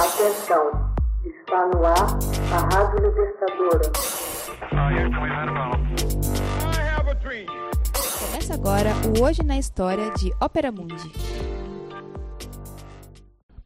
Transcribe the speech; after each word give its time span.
Atenção, 0.00 0.64
está 1.26 1.66
no 1.66 1.84
ar 1.84 2.18
a 2.54 2.58
Rádio 2.74 3.06
Libertadora. 3.06 3.92
Começa 8.18 8.54
agora 8.54 8.94
o 9.06 9.20
Hoje 9.22 9.42
na 9.42 9.58
História 9.58 10.10
de 10.12 10.32
Ópera 10.40 10.72
Mundi. 10.72 11.12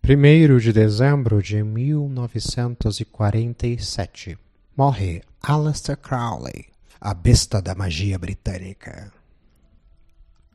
1 0.02 0.58
de 0.58 0.72
dezembro 0.72 1.40
de 1.40 1.62
1947. 1.62 4.36
Morre 4.76 5.22
Aleister 5.40 5.96
Crowley, 5.96 6.66
a 7.00 7.14
besta 7.14 7.62
da 7.62 7.76
magia 7.76 8.18
britânica. 8.18 9.12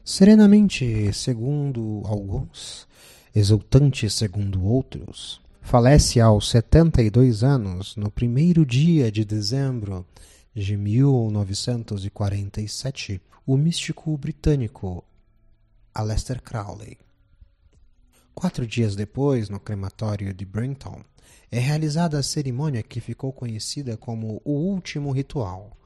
Serenamente, 0.04 1.14
segundo 1.14 2.04
alguns, 2.06 2.86
exultante 3.34 4.10
segundo 4.10 4.62
outros, 4.66 5.42
falece 5.62 6.20
aos 6.20 6.50
72 6.50 7.44
anos 7.44 7.96
no 7.96 8.10
primeiro 8.10 8.66
dia 8.66 9.12
de 9.12 9.24
dezembro 9.24 10.04
de 10.54 10.76
1947 10.76 13.22
o 13.46 13.56
místico 13.56 14.18
britânico 14.18 15.06
Aleister 15.94 16.42
Crowley. 16.42 16.98
Quatro 18.34 18.66
dias 18.66 18.96
depois, 18.96 19.50
no 19.50 19.60
crematório 19.60 20.34
de 20.34 20.46
Brinton, 20.46 21.04
é 21.52 21.60
realizada 21.60 22.18
a 22.18 22.24
cerimônia 22.24 22.82
que 22.82 23.02
ficou 23.02 23.34
conhecida 23.34 23.98
como 23.98 24.42
o 24.46 24.52
último 24.52 25.12
ritual, 25.12 25.78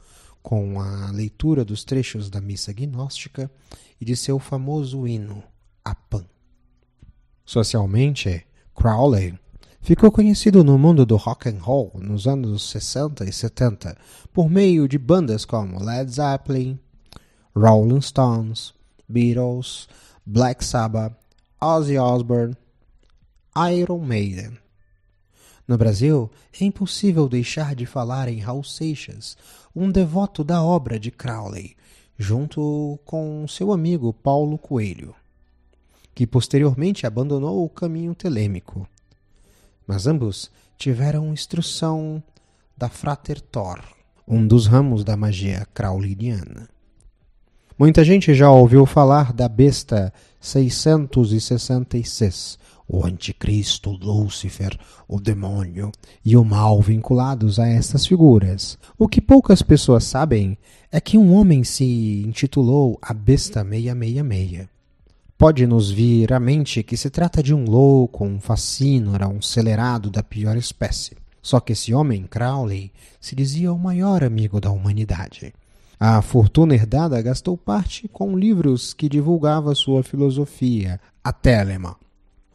com 0.41 0.80
a 0.80 1.12
leitura 1.12 1.66
dos 1.66 1.84
trechos 1.84 2.30
da 2.30 2.40
missa 2.40 2.71
gnóstica 2.74 3.52
e 3.99 4.05
de 4.05 4.16
seu 4.16 4.38
famoso 4.40 5.08
hino, 5.08 5.44
a 5.84 5.96
Pan. 5.96 6.26
Socialmente, 7.46 8.46
Crowley 8.76 9.40
ficou 9.84 10.10
conhecido 10.10 10.64
no 10.64 10.78
mundo 10.78 11.05
do 11.05 11.18
rock 11.18 11.50
and 11.50 11.60
roll 11.60 11.91
nos 11.96 12.26
anos 12.26 12.70
60 12.70 13.26
e 13.26 13.34
70 13.34 13.98
por 14.32 14.49
meio 14.49 14.88
de 14.88 14.98
bandas 14.98 15.44
como 15.44 15.84
Led 15.84 16.10
Zeppelin, 16.10 16.80
Rolling 17.54 17.99
Stones, 17.99 18.74
Beatles, 19.10 19.90
Black 20.26 20.63
Sabbath, 20.63 21.13
Ozzy 21.62 21.98
Osbourne, 21.98 22.55
Iron 23.74 23.99
Maiden. 23.99 24.57
No 25.68 25.77
Brasil, 25.77 26.32
é 26.60 26.63
impossível 26.63 27.27
deixar 27.27 27.76
de 27.76 27.85
falar 27.85 28.29
em 28.29 28.40
Raul 28.40 28.63
Seixas, 28.63 29.38
um 29.76 29.91
devoto 29.91 30.46
da 30.46 30.63
obra 30.63 30.98
de 30.98 31.12
Crowley, 31.12 31.76
junto 32.18 32.98
com 33.04 33.46
seu 33.50 33.74
amigo 33.74 34.13
Paulo 34.13 34.57
Coelho, 34.57 35.13
que 36.16 36.26
posteriormente 36.26 37.05
abandonou 37.05 37.66
o 37.66 37.70
caminho 37.70 38.16
telêmico. 38.16 38.88
Mas 39.87 40.07
ambos 40.07 40.51
tiveram 40.77 41.34
instrução 41.34 42.21
da 42.77 42.89
Frater 42.89 43.39
Thor, 43.39 43.79
um 44.27 44.45
dos 44.48 44.67
ramos 44.67 45.03
da 45.03 45.15
magia 45.15 45.65
crowleyana. 45.73 46.67
Muita 47.77 48.04
gente 48.04 48.34
já 48.34 48.51
ouviu 48.51 48.85
falar 48.85 49.31
da 49.34 49.49
besta 49.49 50.13
666, 50.39 52.57
o 52.87 53.05
anticristo, 53.05 53.91
Lúcifer, 53.91 54.77
o 55.07 55.20
demônio 55.20 55.91
e 56.23 56.37
o 56.37 56.45
mal 56.45 56.79
vinculados 56.81 57.59
a 57.59 57.67
estas 57.67 58.05
figuras. 58.05 58.77
O 58.98 59.07
que 59.07 59.20
poucas 59.20 59.61
pessoas 59.61 60.04
sabem 60.04 60.57
é 60.91 61.01
que 61.01 61.17
um 61.17 61.34
homem 61.34 61.63
se 61.63 62.23
intitulou 62.26 62.99
a 63.01 63.13
Besta 63.13 63.63
666. 63.63 64.72
Pode 65.44 65.68
nos 65.68 65.91
vir 65.91 66.31
à 66.31 66.40
mente 66.40 66.81
que 66.84 66.96
se 66.96 67.09
trata 67.09 67.44
de 67.44 67.53
um 67.53 67.66
louco, 67.66 68.24
um 68.24 68.40
fascínora, 68.40 69.28
um 69.28 69.41
celerado 69.41 70.09
da 70.09 70.24
pior 70.24 70.56
espécie. 70.56 71.18
Só 71.41 71.59
que 71.59 71.74
esse 71.74 71.94
homem, 71.94 72.24
Crowley, 72.24 72.94
se 73.19 73.35
dizia 73.35 73.74
o 73.74 73.78
maior 73.78 74.24
amigo 74.24 74.62
da 74.62 74.72
humanidade. 74.72 75.53
A 76.00 76.22
fortuna 76.22 76.75
herdada 76.75 77.22
gastou 77.22 77.57
parte 77.57 78.07
com 78.07 78.38
livros 78.38 78.94
que 78.94 79.09
divulgava 79.09 79.75
sua 79.75 80.01
filosofia, 80.01 80.97
a 81.22 81.34
Telema, 81.34 81.97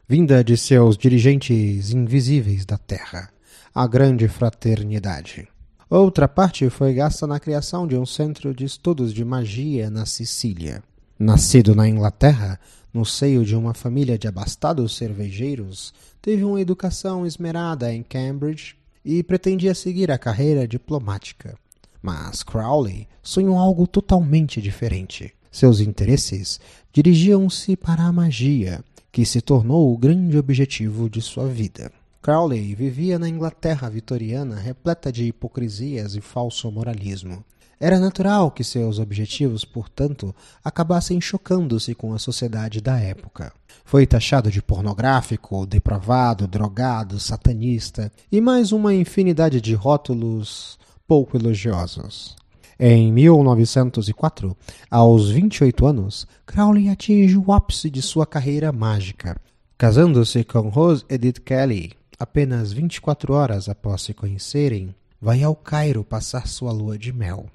vinda 0.08 0.42
de 0.42 0.56
seus 0.56 0.96
dirigentes 0.96 1.92
invisíveis 1.92 2.64
da 2.64 2.78
Terra, 2.78 3.28
a 3.74 3.86
Grande 3.86 4.28
Fraternidade. 4.28 5.46
Outra 5.90 6.26
parte 6.26 6.70
foi 6.70 6.94
gasta 6.94 7.26
na 7.26 7.38
criação 7.38 7.86
de 7.86 7.98
um 7.98 8.06
centro 8.06 8.54
de 8.54 8.64
estudos 8.64 9.12
de 9.12 9.26
magia 9.26 9.90
na 9.90 10.06
Sicília. 10.06 10.82
Nascido 11.18 11.74
na 11.74 11.86
Inglaterra, 11.86 12.58
no 12.98 13.04
seio 13.04 13.44
de 13.44 13.54
uma 13.54 13.74
família 13.74 14.18
de 14.18 14.26
abastados 14.26 14.96
cervejeiros, 14.96 15.94
teve 16.20 16.42
uma 16.42 16.60
educação 16.60 17.24
esmerada 17.24 17.94
em 17.94 18.02
Cambridge 18.02 18.74
e 19.04 19.22
pretendia 19.22 19.72
seguir 19.72 20.10
a 20.10 20.18
carreira 20.18 20.66
diplomática. 20.66 21.56
Mas 22.02 22.42
Crowley 22.42 23.06
sonhou 23.22 23.56
algo 23.56 23.86
totalmente 23.86 24.60
diferente. 24.60 25.32
Seus 25.48 25.78
interesses 25.78 26.58
dirigiam-se 26.92 27.76
para 27.76 28.02
a 28.02 28.12
magia, 28.12 28.82
que 29.12 29.24
se 29.24 29.40
tornou 29.40 29.94
o 29.94 29.96
grande 29.96 30.36
objetivo 30.36 31.08
de 31.08 31.22
sua 31.22 31.46
vida. 31.46 31.92
Crowley 32.20 32.74
vivia 32.74 33.16
na 33.16 33.28
Inglaterra 33.28 33.88
vitoriana 33.88 34.56
repleta 34.56 35.12
de 35.12 35.22
hipocrisias 35.22 36.16
e 36.16 36.20
falso 36.20 36.68
moralismo. 36.72 37.44
Era 37.80 38.00
natural 38.00 38.50
que 38.50 38.64
seus 38.64 38.98
objetivos, 38.98 39.64
portanto, 39.64 40.34
acabassem 40.64 41.20
chocando-se 41.20 41.94
com 41.94 42.12
a 42.12 42.18
sociedade 42.18 42.80
da 42.80 42.98
época. 42.98 43.52
Foi 43.84 44.04
taxado 44.04 44.50
de 44.50 44.60
pornográfico, 44.60 45.64
depravado, 45.64 46.48
drogado, 46.48 47.20
satanista 47.20 48.10
e 48.32 48.40
mais 48.40 48.72
uma 48.72 48.92
infinidade 48.92 49.60
de 49.60 49.74
rótulos 49.74 50.76
pouco 51.06 51.36
elogiosos. 51.36 52.36
Em 52.80 53.12
1904, 53.12 54.56
aos 54.90 55.30
28 55.30 55.86
anos, 55.86 56.26
Crowley 56.44 56.88
atinge 56.88 57.36
o 57.36 57.52
ápice 57.52 57.88
de 57.90 58.02
sua 58.02 58.26
carreira 58.26 58.72
mágica, 58.72 59.40
casando-se 59.76 60.42
com 60.44 60.68
Rose 60.68 61.04
Edith 61.08 61.40
Kelly. 61.40 61.92
Apenas 62.18 62.72
24 62.72 63.32
horas 63.32 63.68
após 63.68 64.02
se 64.02 64.12
conhecerem, 64.12 64.94
vai 65.20 65.42
ao 65.42 65.54
Cairo 65.54 66.04
passar 66.04 66.48
sua 66.48 66.72
lua 66.72 66.98
de 66.98 67.12
mel. 67.12 67.46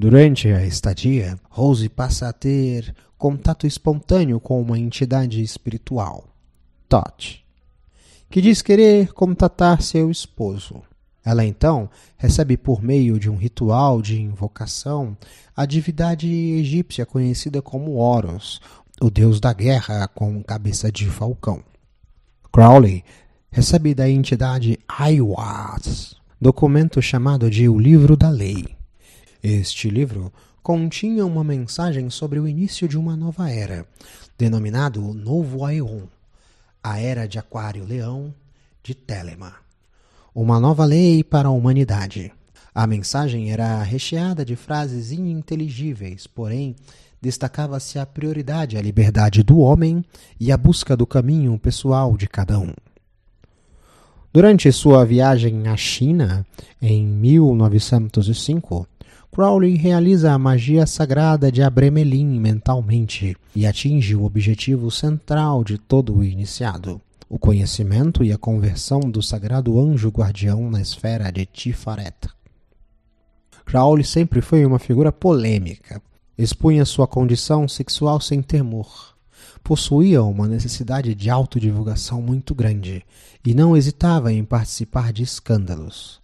Durante 0.00 0.48
a 0.48 0.64
estadia, 0.64 1.38
Rose 1.50 1.86
passa 1.90 2.30
a 2.30 2.32
ter 2.32 2.94
contato 3.18 3.66
espontâneo 3.66 4.40
com 4.40 4.58
uma 4.58 4.78
entidade 4.78 5.42
espiritual, 5.42 6.24
Tot, 6.88 7.44
que 8.30 8.40
diz 8.40 8.62
querer 8.62 9.12
contatar 9.12 9.82
seu 9.82 10.10
esposo. 10.10 10.80
Ela 11.22 11.44
então 11.44 11.90
recebe 12.16 12.56
por 12.56 12.82
meio 12.82 13.20
de 13.20 13.28
um 13.28 13.36
ritual 13.36 14.00
de 14.00 14.18
invocação 14.18 15.14
a 15.54 15.66
divindade 15.66 16.26
egípcia 16.26 17.04
conhecida 17.04 17.60
como 17.60 17.96
Horus, 17.96 18.58
o 19.02 19.10
deus 19.10 19.38
da 19.38 19.52
guerra 19.52 20.08
com 20.08 20.42
cabeça 20.42 20.90
de 20.90 21.04
falcão. 21.10 21.62
Crowley 22.50 23.04
recebe 23.50 23.92
da 23.94 24.08
entidade 24.08 24.78
Aiwas 24.88 26.16
documento 26.40 27.02
chamado 27.02 27.50
de 27.50 27.68
O 27.68 27.78
Livro 27.78 28.16
da 28.16 28.30
Lei. 28.30 28.79
Este 29.42 29.88
livro 29.88 30.32
continha 30.62 31.24
uma 31.24 31.42
mensagem 31.42 32.10
sobre 32.10 32.38
o 32.38 32.46
início 32.46 32.86
de 32.86 32.98
uma 32.98 33.16
nova 33.16 33.50
era, 33.50 33.86
denominado 34.38 35.00
Novo 35.14 35.64
Aeon, 35.64 36.02
a 36.82 36.98
Era 36.98 37.26
de 37.26 37.38
Aquário-Leão 37.38 38.34
de 38.82 38.94
Telema 38.94 39.54
uma 40.34 40.60
nova 40.60 40.84
lei 40.84 41.24
para 41.24 41.48
a 41.48 41.52
humanidade. 41.52 42.32
A 42.74 42.86
mensagem 42.86 43.50
era 43.50 43.82
recheada 43.82 44.44
de 44.44 44.54
frases 44.54 45.10
ininteligíveis, 45.10 46.26
porém 46.26 46.76
destacava-se 47.20 47.98
a 47.98 48.06
prioridade 48.06 48.76
à 48.76 48.80
liberdade 48.80 49.42
do 49.42 49.58
homem 49.58 50.04
e 50.38 50.52
a 50.52 50.56
busca 50.56 50.96
do 50.96 51.06
caminho 51.06 51.58
pessoal 51.58 52.16
de 52.16 52.28
cada 52.28 52.58
um. 52.58 52.72
Durante 54.32 54.70
sua 54.70 55.04
viagem 55.04 55.66
à 55.66 55.76
China, 55.76 56.46
em 56.80 57.04
1905, 57.04 58.86
Crowley 59.32 59.76
realiza 59.76 60.32
a 60.32 60.38
magia 60.38 60.86
sagrada 60.86 61.52
de 61.52 61.62
Abremelin 61.62 62.38
mentalmente 62.38 63.36
e 63.54 63.66
atinge 63.66 64.14
o 64.16 64.24
objetivo 64.24 64.90
central 64.90 65.62
de 65.62 65.78
todo 65.78 66.16
o 66.16 66.24
iniciado 66.24 67.00
o 67.30 67.38
conhecimento 67.38 68.24
e 68.24 68.32
a 68.32 68.36
conversão 68.36 68.98
do 68.98 69.22
sagrado 69.22 69.80
anjo 69.80 70.08
guardião 70.08 70.68
na 70.68 70.82
esfera 70.82 71.30
de 71.30 71.46
Tifaret. 71.46 72.28
Crowley 73.64 74.04
sempre 74.04 74.40
foi 74.40 74.66
uma 74.66 74.80
figura 74.80 75.12
polêmica. 75.12 76.02
Expunha 76.36 76.84
sua 76.84 77.06
condição 77.06 77.68
sexual 77.68 78.20
sem 78.20 78.42
temor. 78.42 79.14
Possuía 79.62 80.24
uma 80.24 80.48
necessidade 80.48 81.14
de 81.14 81.30
autodivulgação 81.30 82.20
muito 82.20 82.52
grande 82.52 83.04
e 83.46 83.54
não 83.54 83.76
hesitava 83.76 84.32
em 84.32 84.44
participar 84.44 85.12
de 85.12 85.22
escândalos. 85.22 86.19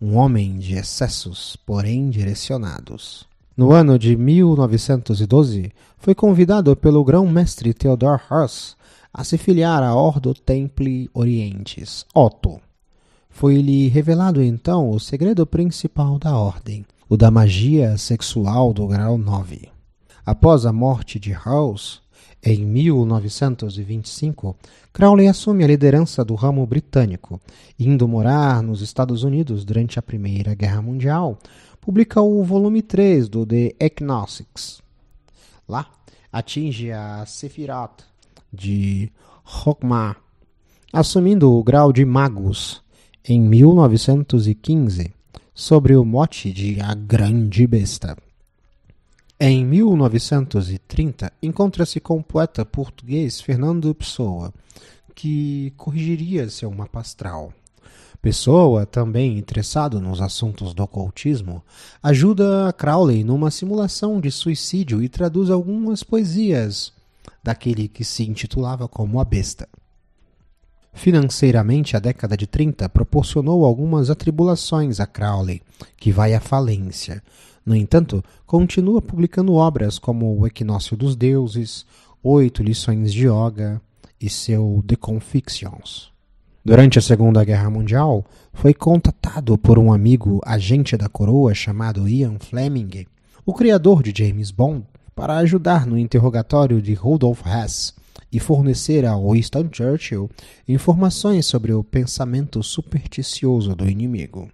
Um 0.00 0.16
homem 0.16 0.58
de 0.58 0.74
excessos, 0.74 1.56
porém 1.56 2.10
direcionados. 2.10 3.26
No 3.56 3.72
ano 3.72 3.98
de 3.98 4.16
1912, 4.16 5.72
foi 5.96 6.14
convidado 6.14 6.74
pelo 6.74 7.04
grão-mestre 7.04 7.72
Theodor 7.72 8.20
Heuss 8.30 8.76
a 9.12 9.22
se 9.22 9.38
filiar 9.38 9.80
à 9.80 9.94
Ordo 9.94 10.34
Templi 10.34 11.08
Orientis, 11.14 12.04
Otto. 12.12 12.60
Foi-lhe 13.30 13.86
revelado 13.86 14.42
então 14.42 14.90
o 14.90 14.98
segredo 14.98 15.46
principal 15.46 16.18
da 16.18 16.36
ordem, 16.36 16.84
o 17.08 17.16
da 17.16 17.30
magia 17.30 17.96
sexual 17.96 18.72
do 18.72 18.88
grau 18.88 19.16
9. 19.16 19.68
Após 20.26 20.66
a 20.66 20.72
morte 20.72 21.20
de 21.20 21.32
House, 21.32 22.02
em 22.44 22.64
1925, 22.64 24.54
Crowley 24.92 25.28
assume 25.28 25.64
a 25.64 25.66
liderança 25.66 26.22
do 26.22 26.34
ramo 26.34 26.66
britânico, 26.66 27.40
indo 27.78 28.06
morar 28.06 28.62
nos 28.62 28.82
Estados 28.82 29.22
Unidos 29.24 29.64
durante 29.64 29.98
a 29.98 30.02
Primeira 30.02 30.54
Guerra 30.54 30.82
Mundial. 30.82 31.38
Publica 31.80 32.20
o 32.20 32.44
volume 32.44 32.82
3 32.82 33.30
do 33.30 33.46
The 33.46 33.74
Agnostics. 33.80 34.82
Lá, 35.66 35.88
atinge 36.30 36.92
a 36.92 37.24
Sephiroth 37.24 38.04
de 38.52 39.10
Hokmah, 39.44 40.16
assumindo 40.92 41.50
o 41.50 41.64
grau 41.64 41.92
de 41.92 42.04
Magus 42.04 42.82
em 43.26 43.40
1915, 43.40 45.14
sobre 45.54 45.96
o 45.96 46.04
mote 46.04 46.52
de 46.52 46.78
A 46.80 46.94
Grande 46.94 47.66
Besta. 47.66 48.16
Em 49.46 49.62
1930, 49.62 51.30
encontra-se 51.42 52.00
com 52.00 52.16
o 52.16 52.22
poeta 52.22 52.64
português 52.64 53.42
Fernando 53.42 53.94
Pessoa, 53.94 54.50
que 55.14 55.70
corrigiria 55.76 56.48
seu 56.48 56.70
mapa 56.70 57.00
astral. 57.00 57.52
Pessoa, 58.22 58.86
também 58.86 59.36
interessado 59.36 60.00
nos 60.00 60.22
assuntos 60.22 60.72
do 60.72 60.82
ocultismo, 60.82 61.62
ajuda 62.02 62.72
Crowley 62.72 63.22
numa 63.22 63.50
simulação 63.50 64.18
de 64.18 64.30
suicídio 64.30 65.02
e 65.02 65.10
traduz 65.10 65.50
algumas 65.50 66.02
poesias 66.02 66.90
daquele 67.42 67.86
que 67.86 68.02
se 68.02 68.22
intitulava 68.22 68.88
como 68.88 69.20
A 69.20 69.26
Besta. 69.26 69.68
Financeiramente, 70.94 71.94
a 71.94 72.00
década 72.00 72.34
de 72.34 72.46
30 72.46 72.88
proporcionou 72.88 73.66
algumas 73.66 74.08
atribulações 74.08 75.00
a 75.00 75.06
Crowley, 75.06 75.60
que 75.98 76.10
vai 76.10 76.32
à 76.32 76.40
falência, 76.40 77.22
no 77.64 77.74
entanto, 77.74 78.22
continua 78.46 79.00
publicando 79.00 79.54
obras 79.54 79.98
como 79.98 80.38
O 80.38 80.46
Equinócio 80.46 80.96
dos 80.96 81.16
Deuses, 81.16 81.86
Oito 82.22 82.62
Lições 82.62 83.12
de 83.12 83.26
Yoga 83.26 83.80
e 84.20 84.28
seu 84.28 84.84
The 84.86 84.96
Confictions. 84.96 86.12
Durante 86.64 86.98
a 86.98 87.02
Segunda 87.02 87.44
Guerra 87.44 87.70
Mundial, 87.70 88.24
foi 88.52 88.72
contatado 88.72 89.56
por 89.58 89.78
um 89.78 89.92
amigo 89.92 90.40
agente 90.44 90.96
da 90.96 91.08
coroa 91.08 91.54
chamado 91.54 92.08
Ian 92.08 92.38
Fleming, 92.38 93.06
o 93.44 93.52
criador 93.52 94.02
de 94.02 94.12
James 94.16 94.50
Bond, 94.50 94.84
para 95.14 95.36
ajudar 95.38 95.86
no 95.86 95.98
interrogatório 95.98 96.82
de 96.82 96.94
Rudolf 96.94 97.42
Hess 97.46 97.94
e 98.32 98.40
fornecer 98.40 99.04
a 99.04 99.16
Winston 99.16 99.68
Churchill 99.70 100.30
informações 100.66 101.46
sobre 101.46 101.72
o 101.72 101.84
pensamento 101.84 102.62
supersticioso 102.62 103.76
do 103.76 103.88
inimigo. 103.88 104.50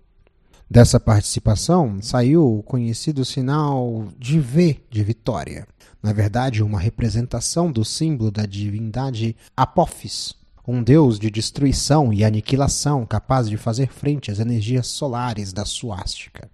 Dessa 0.71 1.01
participação 1.01 2.01
saiu 2.01 2.59
o 2.59 2.63
conhecido 2.63 3.25
sinal 3.25 4.07
de 4.17 4.39
V 4.39 4.81
de 4.89 5.03
vitória. 5.03 5.67
Na 6.01 6.13
verdade, 6.13 6.63
uma 6.63 6.79
representação 6.79 7.73
do 7.73 7.85
símbolo 7.85 8.31
da 8.31 8.47
divindade 8.47 9.35
Apophis, 9.57 10.33
um 10.65 10.81
deus 10.81 11.19
de 11.19 11.29
destruição 11.29 12.13
e 12.13 12.25
aniquilação 12.25 13.05
capaz 13.05 13.49
de 13.49 13.57
fazer 13.57 13.89
frente 13.89 14.31
às 14.31 14.39
energias 14.39 14.87
solares 14.87 15.53
da 15.53 15.65
suástica. 15.65 16.49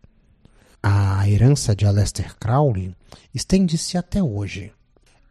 A 0.82 1.28
herança 1.28 1.76
de 1.76 1.84
Aleister 1.84 2.34
Crowley 2.38 2.96
estende-se 3.34 3.98
até 3.98 4.22
hoje. 4.22 4.72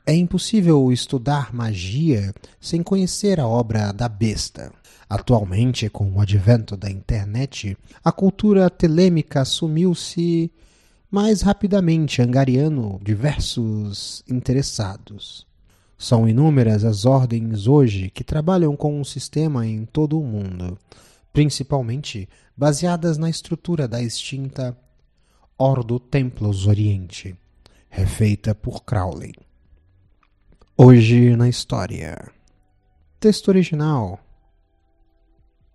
É 0.05 0.13
impossível 0.13 0.91
estudar 0.91 1.51
magia 1.51 2.31
sem 2.61 2.83
conhecer 2.83 3.39
a 3.39 3.47
obra 3.47 3.91
da 3.91 4.07
besta. 4.07 4.71
Atualmente, 5.09 5.89
com 5.89 6.11
o 6.11 6.19
advento 6.19 6.75
da 6.75 6.89
internet, 6.89 7.77
a 8.03 8.11
cultura 8.11 8.69
telêmica 8.69 9.41
assumiu-se 9.41 10.51
mais 11.09 11.41
rapidamente, 11.41 12.21
angariando 12.21 12.99
diversos 13.03 14.23
interessados. 14.27 15.45
São 15.97 16.27
inúmeras 16.27 16.83
as 16.83 17.05
ordens 17.05 17.67
hoje 17.67 18.09
que 18.09 18.23
trabalham 18.23 18.75
com 18.75 18.99
um 18.99 19.03
sistema 19.03 19.65
em 19.65 19.85
todo 19.85 20.19
o 20.19 20.23
mundo, 20.23 20.77
principalmente 21.31 22.27
baseadas 22.57 23.17
na 23.17 23.29
estrutura 23.29 23.87
da 23.87 24.01
extinta 24.01 24.77
Ordo 25.57 25.99
Templos 25.99 26.67
Oriente, 26.67 27.33
refeita 27.89 28.53
por 28.53 28.83
Crowley. 28.83 29.33
Hoje 30.77 31.33
na 31.37 31.47
história. 31.47 32.29
Texto 33.21 33.47
original: 33.47 34.19